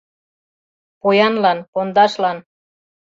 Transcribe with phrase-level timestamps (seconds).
[1.01, 2.37] Поянлан, Пондашлан